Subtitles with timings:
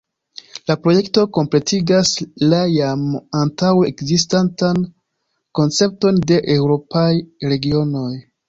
[0.69, 2.13] La projekto kompletigas
[2.53, 3.03] la jam
[3.41, 4.83] antaŭe ekzistantan
[5.61, 7.09] koncepton de eŭropaj
[7.55, 8.11] regionoj.